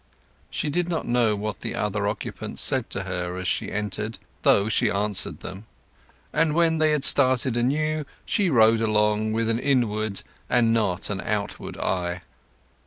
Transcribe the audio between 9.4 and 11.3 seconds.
an inward and not an